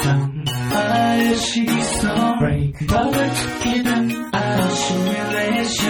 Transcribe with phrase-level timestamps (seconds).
[0.00, 5.85] Sunfire, she's so brave, but in uh, an assimilation.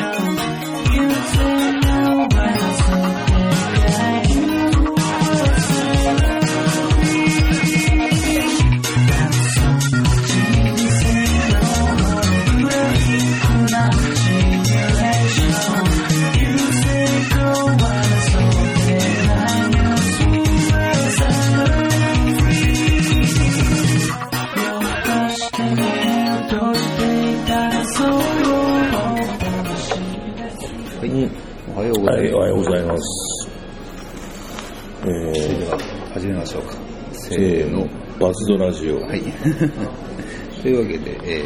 [35.08, 35.48] えす。
[35.48, 35.78] ー、では、
[36.14, 36.74] 始めましょうか。
[37.12, 37.86] せせーの、
[38.18, 39.00] バズドラジオ。
[39.00, 39.22] はい。
[40.62, 41.44] というわけで、え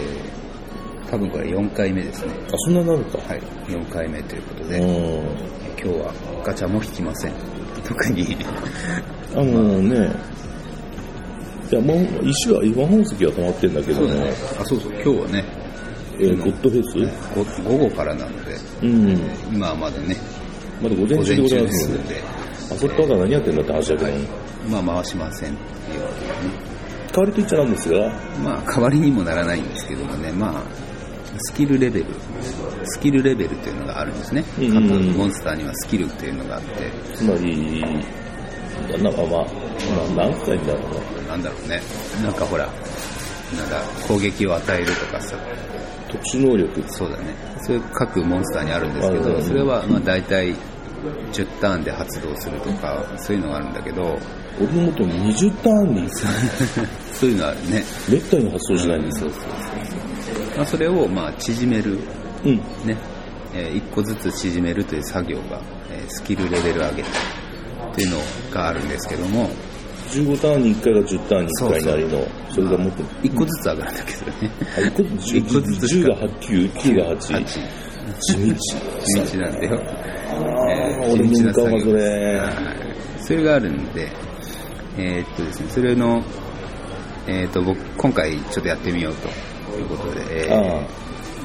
[1.06, 2.32] ー、多分これ4回目ですね。
[2.48, 3.18] あ、そんなになるか。
[3.18, 4.86] はい、4回目ということで、うん。
[5.82, 6.14] 今日は
[6.44, 7.32] ガチャも引きません。
[7.84, 8.36] 特に。
[9.34, 10.10] あのね、
[11.70, 15.44] いや、もう、石は、今本石は止まってんだけどね、あ、そうそう、今日はね、
[16.18, 16.98] えー、ゴッドフェス？
[17.34, 19.18] ご午後からなので、うん。
[19.52, 20.16] 今はまだね、
[20.82, 22.39] まだ午午前前中でございますすので、
[22.74, 24.10] ので、あそこから何やってんだって話だけど、
[24.68, 26.70] まあ回しませんっていうわけでね。
[27.12, 30.62] 代わりと言っちゃなんですが、まあ代わりにもならないんですけどもね、まあ、
[31.38, 32.06] スキルレベル、
[32.84, 34.44] スキルレベルというのがあるんですね。
[34.58, 37.82] うん各モンスターにはスキルというのがあって、つまり、
[39.02, 39.44] なんかまあ、
[40.16, 41.10] まあ、何回だろうな。
[41.30, 41.80] なんだろうね、
[42.22, 45.36] なんかほら、なんか攻撃を与えるとかさ、
[46.08, 46.82] 特殊能力。
[46.88, 50.54] そうだね、そういう各モンスターにあるんですけど、それはまあ大体
[51.32, 54.18] 10ターンで発動するとか、そういうのがあるんだけど、
[54.58, 56.08] 俺のもとに20ターンに、
[57.12, 57.84] そういうのあるね。
[58.08, 59.30] めったに発動しないんですよ。
[60.56, 61.98] まあ、それをまあ縮める、
[62.44, 62.56] うん。
[62.84, 62.96] ね、
[63.54, 65.60] え1個ずつ縮めるという作業が、
[65.90, 67.04] えースキルレベル上げっ
[67.94, 68.16] ていうの
[68.50, 69.48] があるんですけども、
[70.10, 74.50] 15ターンに1回が10ターンに1回なりの、それがもっと、1個ずつ上がるんだけどね。
[74.76, 77.44] あ、1個ずつ一個ずつし10かが8、9、9が8。
[77.44, 77.89] 8
[78.20, 78.54] 地道。
[79.24, 79.80] 地道なんだよ。
[80.30, 82.36] あー俺も向かうわ、それ。
[82.38, 82.54] はい
[83.22, 84.08] それがあるんで、
[84.98, 86.22] えーっとですね、それの、
[87.28, 89.14] えーっと、僕、今回ちょっとやってみよう
[89.70, 90.82] ということで、えーあ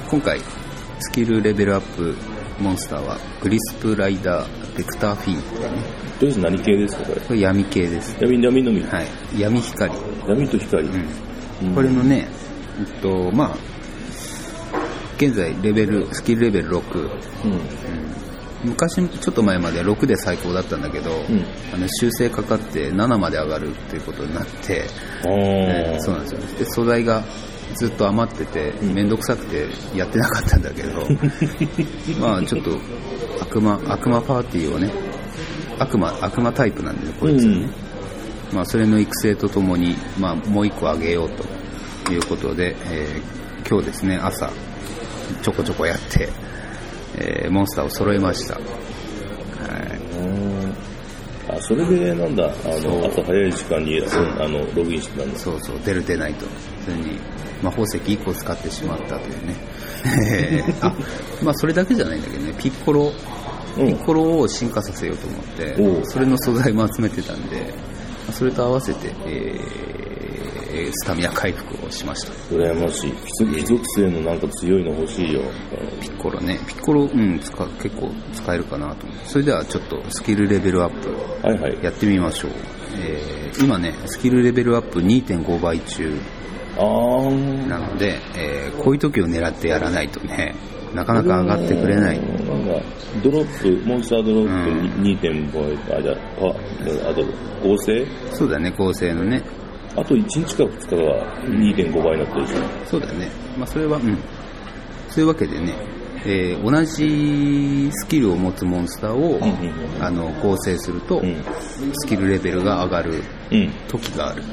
[0.09, 0.39] 今回、
[0.99, 2.15] スキルレベルアップ
[2.59, 7.21] モンスターは、グリスプライダー、ベクターフィンっていうね、あ、とりあえず何系ですか、これ？
[7.21, 8.17] これ闇系です。
[8.19, 8.81] 闇、闇のみ？
[8.83, 9.05] はい。
[9.39, 9.91] 闇光。
[10.27, 10.87] 闇と光。
[10.87, 11.07] うん。
[11.63, 12.27] うんこれのね、
[12.79, 13.57] えっと、まあ、
[15.17, 17.61] 現在レベル、スキルレベル6、うん。
[18.65, 21.13] 昔、ちょっと前まで6で最高だったんだけど、ん
[21.73, 24.83] あの修正かかって7まで上がるっていうことになって、
[25.23, 25.99] あえーあ。
[26.01, 26.39] そうなんですよ。
[26.59, 27.23] で、素材が
[27.75, 31.07] ずっと余ってて、めんどくさくてやってなかったんだけど、
[32.19, 32.71] まあちょっと
[33.41, 34.91] 悪魔、悪魔パーティーをね、
[35.79, 37.69] 悪魔、悪魔タイプなんでね、こいつはね。
[38.53, 44.51] まあそれの育成とともに、まあもう一個上げようということで、えー今日ですね、朝、
[45.41, 46.29] ちょこちょこやって、
[47.17, 48.55] えーモンスターを揃えました。
[48.55, 48.63] はい。
[50.19, 50.75] うん
[51.47, 54.01] あ、それで、なんだ、あの、朝早い時間に、
[54.39, 55.43] あの、ログインしてたんです。
[55.43, 56.45] そうそう、出る出ないと。
[56.83, 57.19] それに、
[57.61, 59.55] 魔法石1個使ってしまったというね。
[60.81, 60.93] あ、
[61.43, 63.11] まあそれだけじゃないんだけどね、ピッコロ、
[63.77, 67.63] うんピッコロを進化させようと思って、それの素材も集めてたんで、ま
[68.29, 70.04] あそれと合わせて、えー
[70.93, 72.31] スタミナ回復をしました。
[72.53, 73.11] 羨ましい。
[73.11, 75.41] 貴族性のなんか強いの欲しいよ。
[76.01, 76.59] ピッコロね。
[76.67, 79.27] ピッコロ、うん、使う結構使えるかなと思って。
[79.29, 81.09] それではちょっとスキルレベルアップ
[81.47, 81.83] はいはい。
[81.83, 82.51] やってみましょう。
[82.97, 86.09] えー今ね、スキルレベルアップ2.5倍中。
[86.77, 90.55] なので、えーこういう時を狙ってやらないとね、
[90.93, 92.19] なかなか上がってくれない。
[92.19, 92.27] なん
[92.65, 92.81] か、
[93.23, 97.23] ドロップ、モンスタードロップ2.5倍、あ、じゃあ、あと、
[97.63, 98.05] 合成？
[98.33, 99.41] そうだね、構成のね。
[99.95, 102.85] あと1日か2日は2.5倍になってるでしょ。
[102.85, 103.29] そうだね。
[103.57, 104.17] まあそれは、うん。
[105.09, 105.73] そういうわけでね、
[106.25, 111.35] えー同じスキルを持つモンスターを、うんうんあの、合成すると、うん。
[111.93, 113.69] スキルレベルが上がるうん。
[113.87, 114.43] 時がある。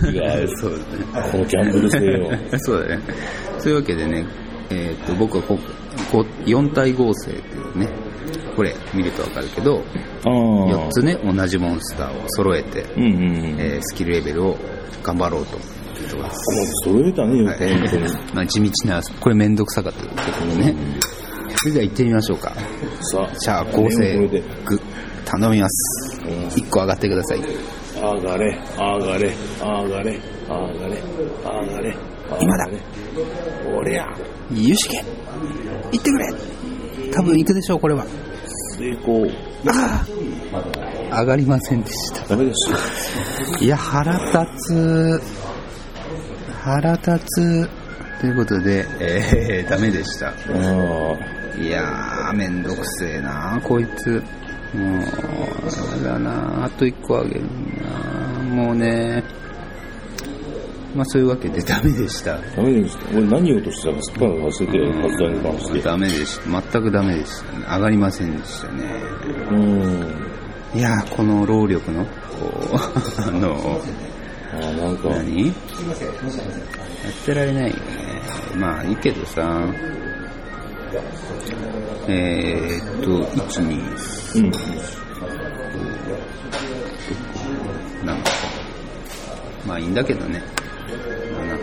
[0.00, 1.30] 時がある そうだね。
[1.30, 2.30] このギャンブル性を。
[2.58, 3.02] そうだね。
[3.58, 4.26] そういうわけでね、
[4.70, 5.58] えーっと、僕はこ
[6.10, 7.88] こ4体合成っていうね、
[8.56, 9.82] これ見るとわかるけど、
[10.24, 10.32] ああ。
[10.32, 13.14] 4つね、同じモンスターを揃えて、うんうんう
[13.56, 13.60] ん。
[13.60, 14.56] えースキルレベルを
[15.02, 16.90] 頑張ろうというところです。
[16.90, 18.02] もう揃えたね、よはいく、本当に。
[18.34, 20.74] まあ地道な、これめんどくさかったけどね。
[21.56, 22.52] それでは行ってみましょうか。
[23.00, 24.28] さあ、じゃあ構成
[24.64, 24.80] グ、
[25.24, 26.20] 頼みます。
[26.24, 27.38] うん1個上がってください。
[27.94, 30.18] 上がれ、上がれ、上がれ、
[30.48, 31.02] 上がれ、
[31.44, 31.96] 上がれ。
[32.40, 33.76] 今だ上がれ。
[33.76, 34.06] おりゃ、
[34.52, 34.96] ゆしけ
[35.92, 36.26] 行ってくれ
[37.12, 38.04] 多分行くでしょう、これは。
[38.76, 39.28] 成功。
[41.10, 42.28] 上がりませんでした。
[42.28, 43.64] ダメです。
[43.64, 44.38] いや、腹立
[44.68, 45.22] つ。
[46.62, 47.68] 腹立つ。
[48.20, 50.28] ということで、えー、ダメでした。
[50.28, 50.32] あ
[51.60, 54.22] いやー、めんどくせえなこいつ。
[54.74, 55.02] もう、
[56.04, 59.22] やだなあと一個あげるなもうね、
[60.94, 62.36] まあそういうわけでダメでした。
[62.36, 62.98] あ、ダメです。
[63.12, 65.80] 俺何言おうとしてたかすっかり忘れて、発談に関して。
[65.80, 66.62] ダメでした。
[66.72, 67.64] 全くダメでしたね。
[67.64, 68.84] 上がりませんでしたね。
[69.50, 70.78] うん。
[70.78, 72.10] いやー、この労力の、こ
[72.72, 72.76] う、
[73.22, 73.80] あの、
[74.52, 75.46] あなんか、何？
[75.46, 75.54] やっ
[77.24, 77.80] てられないよね。
[78.56, 79.42] まあいいけどさ、
[82.06, 84.50] えー、っと、1、2、うん。
[88.06, 88.30] なんか、
[89.66, 90.42] まあいいんだけどね。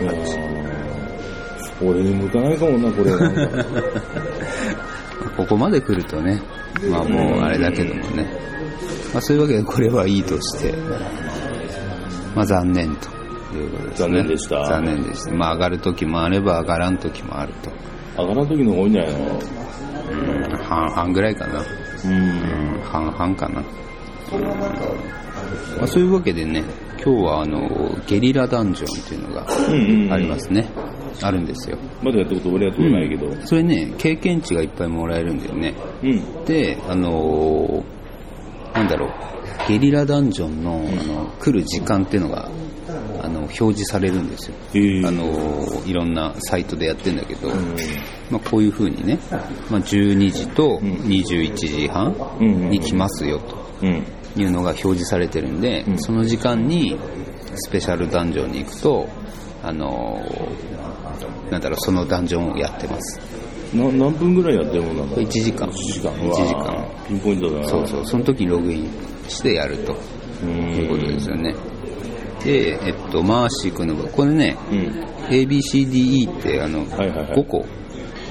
[0.00, 0.10] 7、
[1.80, 1.86] 8。
[1.86, 3.10] 俺に向かないかもな、これ。
[3.10, 3.64] なんか
[5.36, 6.42] ここまで来るとね、
[6.90, 8.26] まあもうあれだけどもね。
[9.12, 10.74] まあそういうわけでこれはいいとして、
[12.34, 13.08] まあ残念と
[13.56, 14.08] いうことですね。
[14.08, 15.32] 残念でした残念でした。
[15.32, 17.70] まあ上がる時もあれば上がらん時もあると。
[18.22, 19.18] 上がらん時の方が多いんじゃないの？
[20.10, 21.62] うん、半々ぐらいかな。
[22.04, 22.12] うん。
[22.12, 22.16] う
[22.78, 23.60] ん、半々かな。
[24.32, 24.44] うん
[25.78, 26.62] まあ、そういうわけでね、
[27.02, 30.12] 今日はあの、ゲリラダンジョンっていうのがうんうん。
[30.12, 30.38] ありま。
[30.38, 30.68] すね。
[31.22, 31.78] あるんですよ。
[32.02, 33.46] まだやったこと俺やったことないけど。
[33.46, 35.74] それね、経験値がいっぱいもらえるんだよね。
[36.02, 36.44] うん。
[36.44, 38.00] で、あのー
[38.74, 39.10] なんだろう、
[39.68, 42.48] ゲリラダンジョンのあの来る時間っていうのが、
[43.22, 44.54] あの、表示されるんですよ。
[45.08, 47.56] あのーいろんなサイトでやってんだけど、うん。
[48.30, 49.18] まあ、こういう風にね、
[49.70, 52.70] まあ、12時とうん21時半うん。
[52.70, 54.04] に来ますよとうん。
[54.36, 56.96] いうのが表示されてるんで、うんその時間に
[57.56, 59.08] スペシャルダンジョンに行くと、
[59.62, 63.18] あのーなんだろう、そのダンジョンをやってます。
[63.74, 65.68] な何分ぐらいやってるもんなんだ1時間。
[65.68, 66.12] 1時間。
[66.12, 66.88] 1時間。
[67.08, 67.68] ピンポイントだな。
[67.68, 68.88] そうそう、その時にログイン
[69.28, 69.96] してやると
[70.42, 70.50] うん。
[70.76, 71.54] いうことですよね。
[72.44, 75.04] で、えっと、マーシー君の、これね、うん。
[75.28, 77.64] ABCDE ってあの、はいはいはい5個、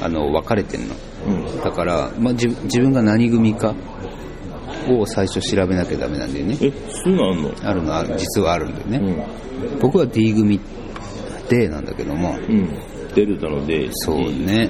[0.02, 0.96] あの、分かれてんの。
[1.28, 1.62] うん。
[1.62, 3.76] だから、まあ、自自分が何組か
[4.98, 6.58] を最初調べなきゃダメなんだよね。
[6.62, 7.52] え、そういうのあんの？
[7.64, 8.98] あるのある、実はあるんだようね。
[8.98, 9.24] ん。
[9.80, 10.60] 僕は D 組
[11.50, 12.70] D なんだけども、うん。
[13.16, 14.70] デルタので、そうね。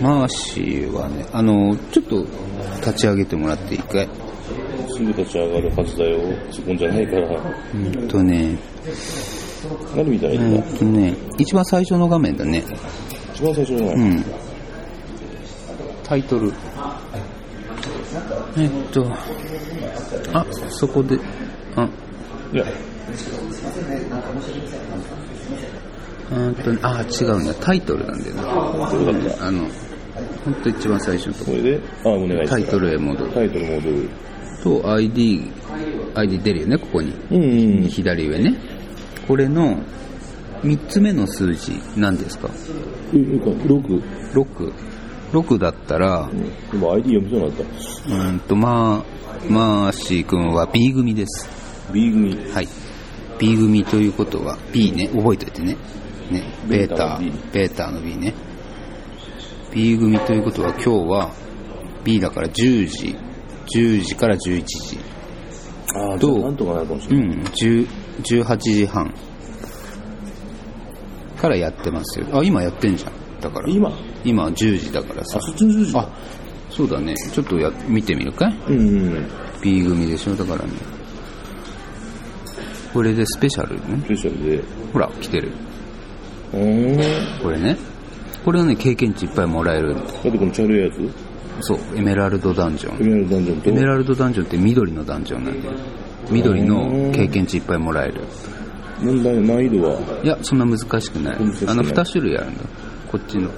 [0.00, 2.24] マーシーはね、あの、ちょっと
[2.80, 4.08] 立ち上げてもらっていいかい
[4.88, 6.18] すぐ立ち上がるはずだよ。
[6.50, 7.28] そこんじゃないから。
[7.74, 8.56] うんとね、
[9.94, 10.62] 何みたいうんな。
[10.62, 12.64] とね、一番最初の画面だね。
[13.34, 13.92] 一番最初の。
[13.92, 14.24] うん。
[16.02, 16.52] タイトル。
[18.56, 19.06] えっと、
[20.32, 21.18] あ、そこで、
[21.76, 21.88] あ、
[22.52, 22.64] いや、
[26.30, 27.54] うーんとね、あ、違うんだ。
[27.54, 28.42] タイトルなんだよな。
[28.90, 29.46] そうだった。
[29.46, 29.68] あの、
[30.44, 32.50] ほんと一番最初のとここれで、あ、お願いします。
[32.50, 33.30] タイトルへ戻る。
[33.32, 34.08] タイトル戻る。
[34.62, 35.52] と、ID、
[36.14, 37.12] ID 出るよね、ここに。
[37.30, 37.42] うん
[37.82, 37.88] うん。
[37.88, 38.54] 左上ね。
[39.26, 39.78] これの、
[40.62, 42.48] 三つ目の数字、何ですか、
[43.12, 44.02] 6。
[44.32, 44.72] ?6。
[45.32, 46.28] 6だったら、
[46.72, 47.66] でも ID 読みそうになっ
[48.06, 51.48] うーんと、まあ、マーシー君は B 組です。
[51.86, 51.92] た。
[51.92, 52.36] B 組。
[52.52, 52.68] はい。
[53.38, 55.76] B 組ということは、B ね、覚えておいてね。
[56.30, 57.18] ね、ベータ
[57.52, 58.32] ベータの B、ね。
[59.72, 61.30] B 組ということは、今日は
[62.04, 63.16] B だから10時、
[63.74, 64.98] 10時から11時。
[65.96, 67.36] ああ、どうじゃあなんとかなるかもしうれない。
[67.38, 67.88] ん、10
[68.22, 69.12] 18時半
[71.40, 72.26] からやってますよ。
[72.32, 73.12] あ、今やってんじゃん。
[73.44, 73.68] だから。
[73.68, 73.92] 今？
[74.24, 75.42] 今10時だからさあ、。
[75.42, 75.98] そっちの10時？
[75.98, 76.08] あ、
[76.70, 77.14] そうだね。
[77.32, 79.26] ちょっとや見てみるかいうんうん。
[79.62, 80.34] ?B 組でしょ？
[80.34, 80.72] だからね。
[82.92, 84.00] これでスペシャルね。
[84.04, 84.62] スペシャルで。
[84.92, 85.52] ほら、来てる。
[86.52, 87.42] うーん。
[87.42, 87.76] これね。
[88.44, 89.94] これはね、経験値いっぱいもらえる。
[89.94, 91.10] だってこの茶色いやつ？
[91.60, 92.96] そう、エメラルドダンジョン。
[93.02, 93.70] エメラルドダンジョンと？
[93.70, 95.68] エメラルドダンジョンって緑のダンジョンなんで、
[96.30, 98.22] 緑の経験値いっぱいもらえる。
[99.00, 100.20] 問題、難易度は？
[100.22, 101.38] いや、そんな難しくない。
[101.40, 102.64] 難しくないあの、2種類あるんだ。
[103.14, 103.48] こっちの。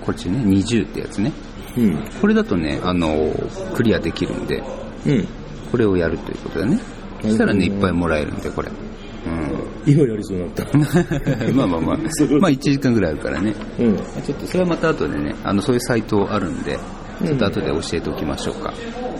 [0.00, 1.30] こっちね、20ってやつね。
[1.76, 2.10] うん。
[2.22, 3.30] これだとね、あの、
[3.74, 4.62] クリアできるんで、
[5.04, 5.28] うん。
[5.70, 6.80] これをやるということだね。
[7.20, 8.70] そしたらね、いっぱいもらえるんで、これ。
[8.70, 9.92] うん。
[9.92, 10.64] 今やりそうになった。
[11.52, 11.96] まあまあまあ、
[12.40, 13.54] まあ1時間ぐらいあるからね。
[13.78, 13.96] うん。
[13.96, 16.78] ちょっとそれはまた後でね、あの、そういうサイトあるんで、
[17.26, 18.72] ちょっと後で教えておきましょうか。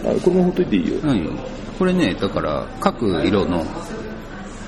[0.03, 0.95] あ、これもほっといていいよ。
[1.03, 1.39] うん。
[1.79, 3.67] これね、だから、各色の、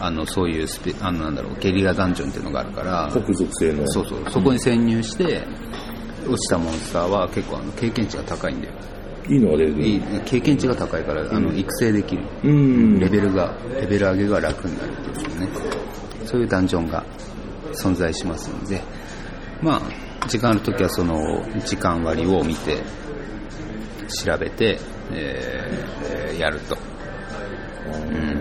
[0.01, 3.87] あの、そういうスペ、あの、なんだろう、ゲリラダンジョンっていうのがあるから、各属性の。
[3.89, 5.43] そうそう、そこに潜入して、
[6.27, 8.75] 落ちたモンスターは結構あの経験値が高いんだよ。
[9.29, 9.87] いいのが出てくる。
[9.87, 12.23] いい経験値が高いから、あの、育成できる。
[12.45, 12.99] うん。
[12.99, 15.49] レベルが、レベル上げが楽になるっていうね。
[16.25, 17.05] そういうダンジョンが
[17.83, 18.83] 存在しますので、
[19.63, 19.83] ま
[20.23, 22.83] あ、時間あるときはその時間割を見て、
[24.25, 24.79] 調べて、
[25.13, 26.79] えーやると。
[27.87, 28.38] うん。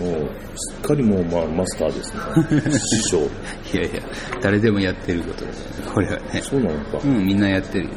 [0.00, 2.14] もうすっかりもう、まあ、マスターです
[2.62, 2.70] ね。
[2.78, 3.18] 師匠。
[3.18, 4.02] いやいや、
[4.40, 5.60] 誰でもやってることだよね、
[5.92, 6.42] これはね。
[6.42, 6.98] そうなのか。
[7.04, 7.96] うん、みんなやってるよね。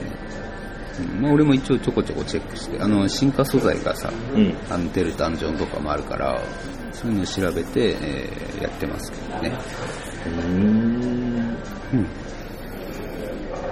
[1.00, 4.56] うんまあ、俺も一応ちょこちょこチェックして、あの、進化素材がさ、うん。
[4.70, 6.42] あの出るダンジョンとかもあるから、
[6.92, 9.54] そういうのを調べて、えーやってますけどね。
[10.26, 10.56] うーん。
[11.94, 12.02] うん。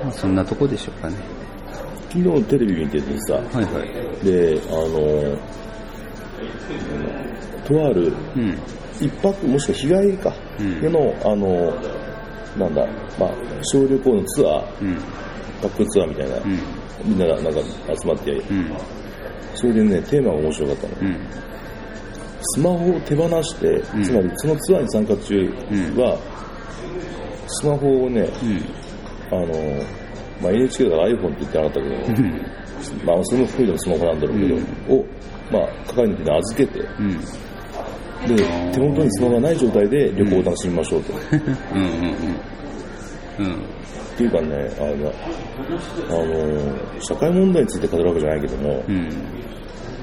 [0.03, 1.15] まあ、そんなとこでしょうかね。
[2.09, 4.25] 昨日テレビ見ててさ、はいはい。
[4.25, 5.37] で、あの、
[7.65, 8.57] とあるうん。
[9.01, 11.73] 一泊、もしくは日帰りか、うんでの、あの、
[12.57, 12.87] なんだ、
[13.19, 13.31] まあ、
[13.63, 14.95] 小旅行のツアー、うん。
[14.95, 15.01] バ
[15.63, 16.59] ックツアーみたいな、うん。
[17.03, 18.71] みんながなんか集まって、うん。
[19.55, 20.93] それでね、テーマが面白かったの。
[21.01, 21.17] うん。
[22.41, 25.35] スマホを手放して、うんつまりそのツアーに参加中
[25.97, 26.17] は、
[27.47, 29.37] スマホをね、うん。
[29.37, 29.83] あの、
[30.41, 33.05] まあ、NHK だから iPhone って言ってなかったけど、うん。
[33.05, 35.05] まあ、その含めてもスマホなんだろうけど、うんを、
[35.51, 37.19] まあ、係に預けて、うん。
[38.27, 38.35] で、
[38.71, 41.13] 手元にスマホがない状態で旅行を楽しみましょうと。
[41.73, 41.81] うん。
[43.39, 43.45] うん。
[43.45, 43.55] うん。
[43.55, 45.13] っていうかね、あの、
[46.09, 49.09] あの、社会問題について語るわけじゃないけども、うん。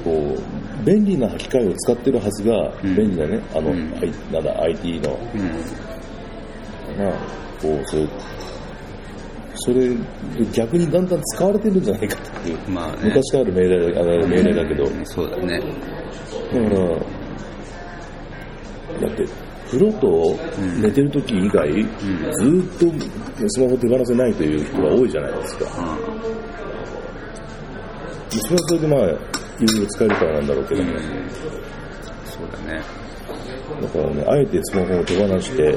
[0.05, 6.99] こう、便利な機械を使ってるはずが、うん便利なね、あの、うんあいなんだ、IT の、うん。
[6.99, 7.13] が、
[7.61, 8.09] こう、それ、
[9.55, 9.97] それ
[10.53, 12.99] 逆にだんだん使われてるんじゃないかっていう、まあね。
[13.05, 15.61] 昔からある命令あの命令だけど、うんそうだね。
[15.61, 17.22] だから、
[19.01, 19.25] だって、
[19.71, 20.39] 風呂と
[20.81, 25.65] 寝てる時以外、ずーっとスマホ手放せないという人が多いじゃないですか。
[28.31, 29.17] それはそれでまあ、いろい
[29.81, 30.99] ろ使えるからなんだろうけども、うん。
[32.25, 32.83] そうだね。
[33.81, 35.77] だからね、あえてスマホを手放して、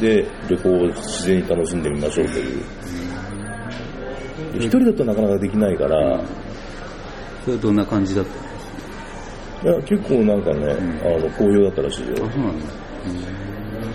[0.00, 2.62] で、旅行を自然に楽しんでみましょうという。
[4.56, 6.20] 一人だとなかなかできないから、
[7.44, 8.51] それはどんな感じだった
[9.62, 10.72] いや、結構なんかね、
[11.04, 12.14] あの、好評だったらしいよ。
[12.16, 12.66] うなんだ。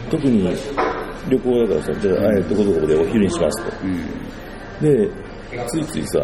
[0.10, 0.50] 特に
[1.30, 3.72] 旅行だからさ、じゃあ、あえどこどこでお昼にしますと。
[3.84, 4.98] うん。
[4.98, 5.10] で、
[5.68, 6.20] ついついさ、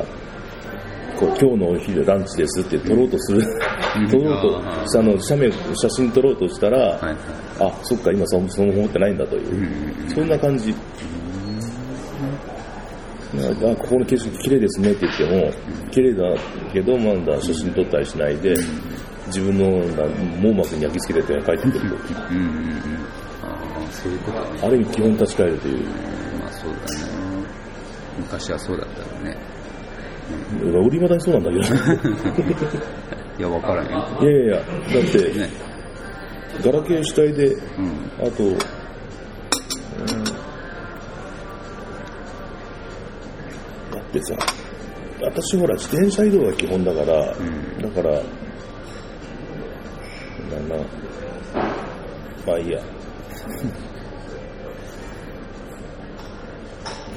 [1.20, 3.42] こう今日のお昼ランチですって撮ろうとする、
[4.10, 7.00] 撮ろうとあの、写メ、写真撮ろうとしたら。
[7.60, 10.10] あ、そっか、今そのその持ってないんだという、うん。
[10.10, 10.74] そんな感じ。
[13.36, 15.52] あ、ここの景色綺麗ですねって言っても、
[15.92, 16.24] 綺麗だ
[16.72, 18.54] けど、まだ写真撮ったりしないで、
[19.28, 20.04] 自分のな
[20.42, 22.14] 網膜に焼き付けて帰ってくると。
[22.30, 23.06] うんうんうん。
[23.44, 23.54] あ
[23.88, 24.60] あ、そういうことね。
[24.62, 25.84] ある意味基本立ち返るという。
[26.40, 27.24] まあそうだね。
[28.20, 29.38] 昔はそうだったよね。
[30.62, 31.64] 売りまだにそうなんだけど。
[33.40, 34.08] いや、わからんよ。
[34.22, 35.50] いやいやいや、だって、ね。
[36.64, 38.12] ガラケー主体で、うん。
[38.20, 38.58] あと、うん
[43.92, 44.36] だってさ、
[45.22, 48.22] 私ほら自転車移動が基本だから、んだから、
[50.70, 50.76] な
[52.46, 52.80] まあいいや。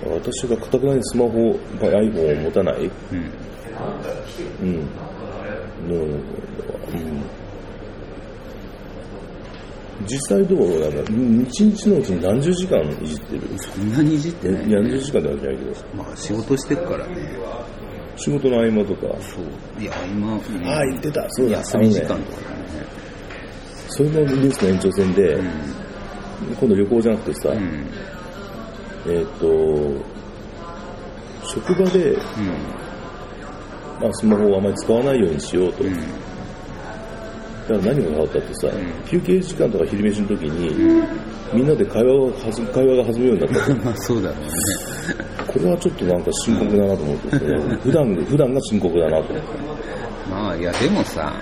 [0.08, 3.30] 私がかたくなにスマホ、まあ iPhone を持たない、うん。
[4.62, 4.74] うん。
[5.88, 6.22] の、うん。
[10.06, 11.42] 実際どうなの？
[11.42, 13.42] 一日のうちに何十時間いじってる？
[13.58, 17.14] そんなにいじってない、いや、何十時間ではないけど、まあ仕事してるからね。
[18.16, 19.82] 仕事の合間とか、そう。
[19.82, 22.55] いや、今、うんああ、言ってた、そうだ、休み時間とかだね。
[23.96, 25.46] それのニュースの延長線で、うん。
[26.60, 27.88] 今度旅行じゃなくてさ、うん。
[29.06, 30.04] えーっと、
[31.48, 32.20] 職場で、うん。
[34.02, 35.84] まあ、スマホをあまり使わないようにしようと。
[35.84, 35.94] うん。
[35.94, 36.06] だか
[37.68, 38.70] ら何が変わったってさ、ん
[39.08, 41.02] 休憩時間とか昼飯の時に、
[41.54, 43.74] みんなで会話を会話が弾むようになったと。
[43.82, 44.50] まあそうだろうね。
[45.48, 47.28] これはちょっとなんか深刻だなと思って、
[47.82, 49.48] 普段、普段が深刻だなと思って。
[50.30, 51.32] まあいや、でもさ、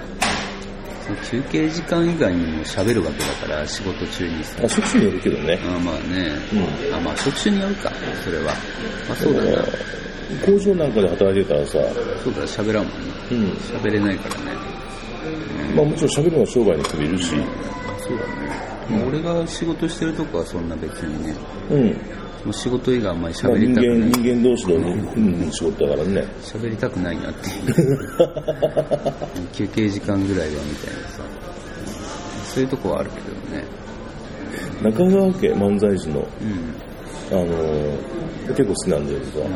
[1.04, 4.62] その休憩時間以外にも喋るわけだから、仕事中にさ。
[4.64, 5.58] あ、職種によるけどね。
[5.62, 6.32] あまあね、
[6.90, 7.92] うあまあ職種によるか、
[8.24, 8.44] それは。
[9.06, 9.64] まあそうだな。
[10.46, 13.14] 工場なんかで働いてたらさ、そうだ、喋らんもんな。
[13.30, 13.52] うん。
[13.52, 14.56] 喋れないからね。
[15.76, 18.64] まあもちろん喋るのは商売の人もいるし、そうだね。
[18.88, 21.34] まあ俺が仕事してるとこはそんな別にね、
[21.70, 22.00] うん。
[22.44, 24.10] もう仕事以外あんまりまあ喋り人間、たくない。
[24.10, 26.26] 人間同士の、うん、仕事だからね。
[26.42, 28.08] 喋りたくないなっていう。
[29.54, 31.22] 休憩時間ぐらいはみたいなさ。
[32.44, 33.64] そういうとこはあるけどね。
[34.82, 37.38] 中川家漫才師の、うん。
[37.38, 39.48] あのー結構好きなんだけどさ、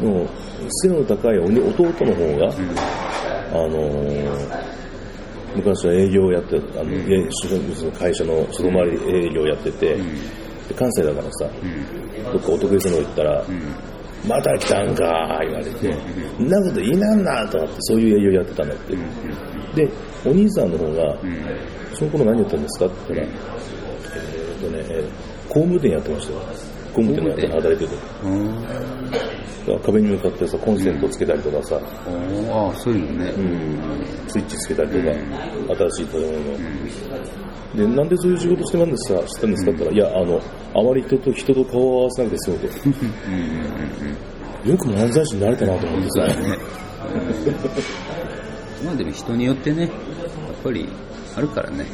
[0.00, 0.28] もう
[0.68, 2.54] 背の高い弟の方が、
[3.52, 4.74] あのー
[5.56, 10.04] 昔は営業をやってあの、んえその会社の外回り営業をやってて、うん。
[10.68, 12.32] で関西だからさ、うん。
[12.32, 13.62] どっかお得意の行ったら、うん。
[14.28, 15.94] また来たんかー言われて、
[16.38, 18.96] そんなこと言いなんなとかってそういう営業やってたんだって。
[19.74, 19.90] で、
[20.24, 21.36] お兄さんの方が、うん。
[21.94, 22.86] その頃何やったんですか？
[22.86, 26.40] って言ったら、えーっとね、えー工務店やってましたよ。
[26.94, 27.94] 工務店で働いてて。
[28.24, 28.62] うん。
[28.62, 29.18] だか
[29.68, 33.30] ら壁に向かってさ、コンセントつけたりとかさ、ああ、そういうのね。
[33.36, 33.78] うん、
[34.26, 35.04] スイッチつけたりとか、
[35.90, 36.38] 新しい建物の。
[37.76, 40.40] で、なんでそういう仕事してたんですかしたんですかって言ったら、いや、あの、
[40.74, 42.66] あまり人と人と顔を合わせなくて済むと。
[44.68, 46.26] よく漫才師になれたなと思ってさ。
[46.40, 46.58] ね。
[48.84, 49.90] まあでも人によってね、やっ
[50.62, 50.88] ぱり
[51.36, 51.84] あるからね。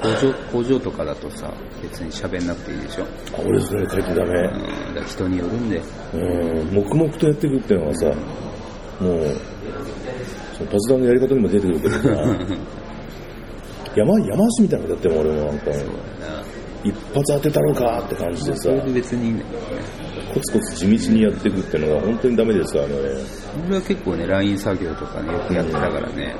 [0.00, 1.52] 工場、工場とかだとさ、
[1.82, 3.04] 別に喋んなくていいでしょ。
[3.04, 3.06] あ
[3.44, 4.30] 俺それ書いてダメ。
[4.30, 4.94] うん。
[4.94, 5.82] だから人によるんで。
[6.14, 6.16] う
[6.64, 8.16] ん、黙々とやっていくっていうのはさ、もう、
[10.56, 12.00] そのパズダのやり方にも出てくるけどさ、
[13.96, 15.70] 山、山足みたいなことやっても俺もなんか、
[16.82, 19.42] 一発当てたろかって感じでさそ、れで別に。
[20.32, 22.94] コツコツ地道にやっていくっていうのが本当にダメですからね。
[23.66, 26.36] 俺は結構ね、ライン作業とかね、よくやってたからね、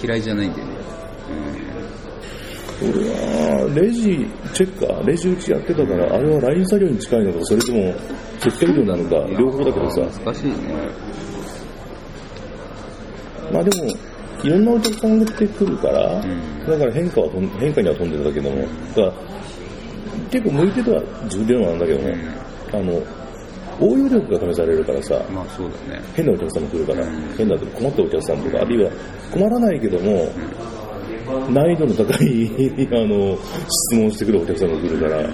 [0.00, 0.74] 嫌いじゃないんだよね。
[2.82, 7.94] 俺は、レジ、チェッカー、レジ打ちやってたから、あれはライン作業に近いのか、それとも
[8.38, 9.36] 接客業なのか、うん。
[9.36, 10.54] 両方だけどさ、難しいね。
[13.52, 13.92] まあでも、
[14.42, 16.66] いろんなお客さんが来てくるから、ん。
[16.66, 19.12] だから変化は変化には飛んでたけども、だから
[20.30, 22.14] 結構向いてたは重量なんだけども、
[22.72, 23.02] あの、
[23.80, 26.02] 応用力が試されるからさ、まあそうだね。
[26.14, 27.34] 変なお客さんも来るから、うん。
[27.36, 28.90] 変な困ったお客さんとか、あるいは
[29.30, 30.28] 困らないけども、
[31.50, 32.50] 難易度の高い
[32.92, 33.38] あの
[33.90, 35.30] 質問してくるお客さんが来るから、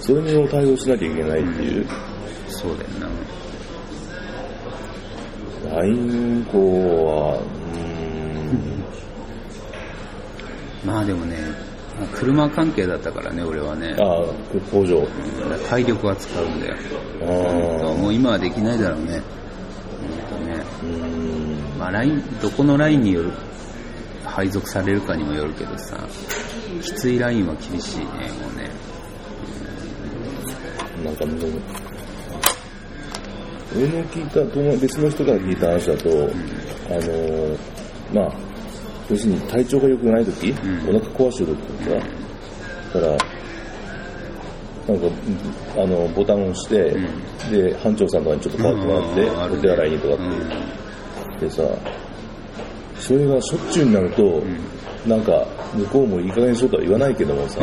[0.00, 1.86] それに対応しなきゃいけないっていう、
[2.48, 3.37] そうだよな。
[5.74, 6.58] LINE 校
[7.06, 7.42] は、う
[10.86, 11.36] まあでもね、
[11.98, 13.94] まあ車関係だったからね、俺はね。
[13.98, 14.24] ああ、
[14.70, 15.06] 工場。
[15.68, 16.76] 体力は使うんだよ。
[17.22, 17.24] あ
[17.90, 19.20] あ、もう今はできないだろうね。
[20.30, 20.62] 本当ね。
[20.82, 23.30] うーん、まあライン、どこのラインによる、
[24.24, 25.98] 配属されるかにもよるけどさ、
[26.82, 28.10] きついラインは厳しいね、も
[28.54, 28.70] うね。
[31.04, 31.24] なんか
[33.76, 34.40] 俺の聞いた、
[34.80, 37.58] 別の人から聞いた話だと、あのー、
[38.14, 38.32] まあ、
[39.10, 40.88] 要するに体調が良くない時、ん。
[40.88, 41.90] お腹壊してるってさ、
[42.94, 43.16] だから、
[44.88, 45.06] なんか、
[45.76, 46.96] あの、ボタンを押して、
[47.50, 51.62] で、班長さんとかにちょっと代わってもらって、お手洗いにとかって、でさ、
[52.98, 54.42] それがしょっちゅうになると、
[55.06, 57.60] なんか、向こうもいい加減にしろとは言わないけどもさ、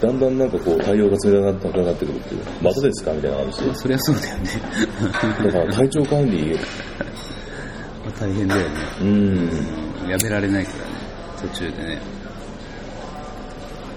[0.00, 3.12] だんだんなんかこう対応が冷たくなってなってくるっていう、またですか？
[3.12, 3.56] みたいな感じ。
[3.74, 4.50] そりゃそうだよね。
[5.44, 6.54] だから体調管理、
[8.04, 8.68] まあ大変だよね。
[9.02, 9.50] うん、
[10.08, 11.98] やめられないからね、途中でね。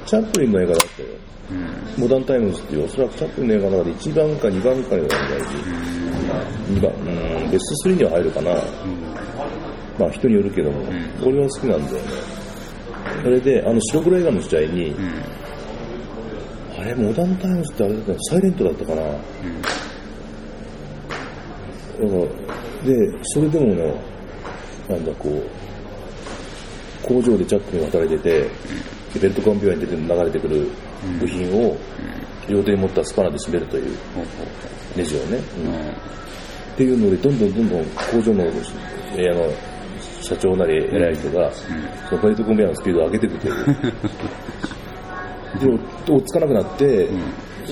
[0.06, 1.10] チャップリンの映画だったよ。
[1.52, 2.02] うん。
[2.02, 5.20] モダンタイムズっていう、おそらくチャップリンの映画の中で1番か2番かにはない
[6.70, 8.52] 2番、うん、ベスト3には入るかな。
[9.98, 10.86] まあ人によるけども、ん
[11.24, 12.02] 俺は好きなんだよね。
[13.24, 15.13] それで、あの白黒映画の時代に、うん。
[16.84, 19.02] あれ、モダンタイムズってあれだったのサイレントだったかな。
[19.02, 19.15] だか
[21.98, 22.10] ら
[22.86, 23.93] で、それでもね、
[24.89, 28.41] なんだこう、工場でチャックに働いてて、
[29.13, 30.67] でベルトコンベヤーに出て流れてくる
[31.19, 31.78] 部品を
[32.50, 33.98] 両手に持ったスパナで締めるという
[34.98, 35.74] ネジをね、うん。
[35.74, 35.91] っ
[36.76, 38.43] ていうので、どんどんどんどん工場の、
[39.15, 39.74] えーあの
[40.24, 43.54] 社長なり偉い人が、そのベルトコンベヤーのスピードを上げていくという。
[45.63, 47.10] で、追っつかなくなって、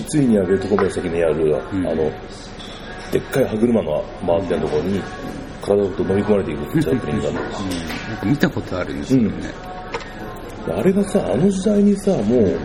[0.08, 2.12] ついにはベルトコベヤー先にある、んあの、
[3.12, 5.02] でっかい歯車の回ってるところに、
[5.62, 7.70] 体ごと飲み込まれていくチャップリンがあるんですうん。
[7.70, 9.54] なんか見たことあるんですよね。
[10.68, 12.60] あれがさ、あの時代にさ、もう、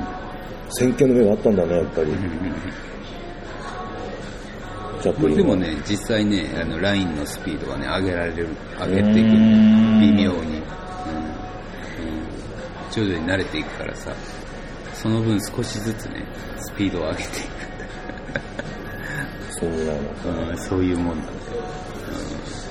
[0.70, 2.12] 先見の目があったんだね、やっぱり。
[5.02, 9.30] チャップリンでもね、実際ね、あの、ラインのスピードはね、上げられる、上げていく
[10.00, 10.62] 微妙に。
[12.96, 14.10] 徐々に慣れていくからさ、
[15.06, 16.24] その分少しずつね、
[16.58, 17.26] スピードを上げてい
[19.50, 19.98] そうなの。
[20.20, 20.28] く。
[20.50, 21.32] うん、そういうもんだよ。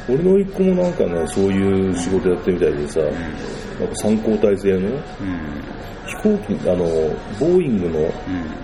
[0.10, 3.12] 俺の一個もなんかね、そういう仕事やってみたいでさ、なん
[3.88, 5.00] か参考体制のうん。
[6.08, 6.78] 飛行機、あの、
[7.40, 8.12] ボーイングのうん。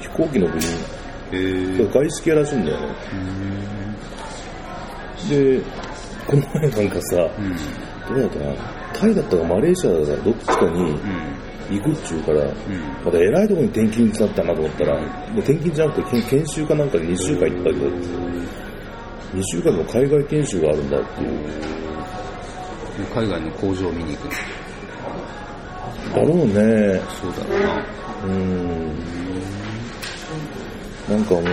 [0.01, 0.69] 飛行機の部品
[1.31, 2.87] へーが外資系らしいんだよね。
[5.29, 5.61] で、
[6.27, 8.15] この前なんかさ、うん。
[8.15, 8.80] どうだったかな？
[9.01, 11.41] タイだったかマレーシアだったかどっちかにうん。
[11.71, 12.51] 行くっちゅうから、うん。
[13.05, 14.99] また偉いところに転勤になったなと思ったら、
[15.33, 17.87] で転勤じゃなくて研研修かなんかで2週間行ったけど、
[19.33, 21.29] 2週間の海外研修があるんだっていう。
[23.13, 24.31] 海外の工場を見に行くの。
[26.13, 27.01] だろうね。
[27.21, 27.85] そうだろうな。
[28.25, 28.91] うん。
[31.09, 31.43] なんかもう、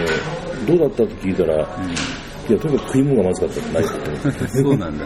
[0.66, 1.54] どうだったって聞いたら、
[2.48, 3.84] いや、とにかく食い物がまずかったってない
[4.50, 5.04] そうなんだ。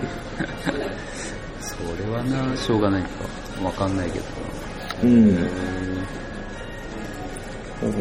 [2.24, 3.08] な、しょうがないか。
[3.64, 4.24] わかんないけど。
[5.04, 5.48] うん。
[7.80, 7.96] 多分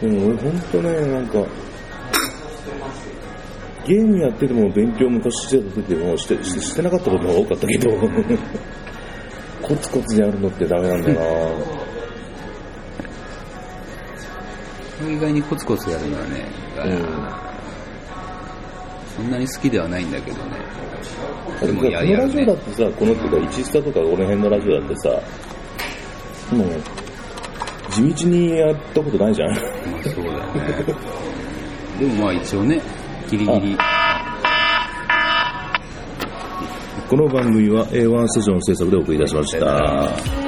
[0.00, 1.44] でも俺ほんとね、なんか、
[3.86, 7.90] ゲームやってても勉強昔してた時もしてしてしてなかったことが多かったけど、
[9.62, 11.20] コツコツやるのってダメなんだよ
[15.10, 16.44] 意外にコツコツやるのはね、
[16.76, 17.47] な
[19.18, 20.42] そんなに好きではないんだけどね。
[21.60, 21.66] うん。
[21.66, 25.08] でもこのややるねラジオだってさ、このっていうか、1スタとかこの辺のラジオだってさ、
[26.54, 26.68] もう、
[27.90, 29.50] 地道にやったことないじゃん。
[29.50, 30.94] まあそうだよね。
[31.98, 32.80] でもまあ一応ね、
[33.28, 33.76] ギリギリ。
[37.10, 40.47] この番組は A1 ステーション制作でお送りいたしました。